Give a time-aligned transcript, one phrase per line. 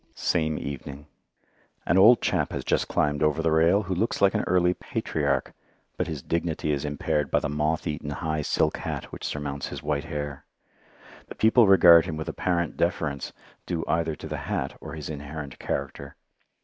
[0.15, 1.05] Same evening
[1.85, 5.53] An old chap has just climbed over the rail, who looks like an early patriarch,
[5.95, 9.83] but his dignity is impaired by the moth eaten high silk hat which surmounts his
[9.83, 10.43] white hair.
[11.27, 13.31] The people regard him with apparent deference,
[13.67, 16.15] due either to the hat or his inherent character.